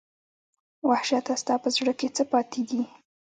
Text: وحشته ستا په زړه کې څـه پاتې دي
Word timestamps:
وحشته 0.89 1.33
ستا 1.41 1.55
په 1.63 1.69
زړه 1.75 1.91
کې 1.99 2.07
څـه 2.15 2.23
پاتې 2.31 2.61
دي 2.69 2.81